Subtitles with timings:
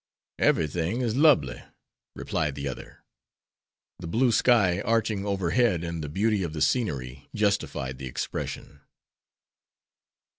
[0.39, 1.61] "Everything is lobly,"
[2.15, 3.03] replied the other.
[3.99, 8.79] The blue sky arching overhead and the beauty of the scenery justified the expression.